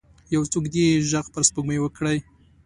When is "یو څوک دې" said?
0.35-0.85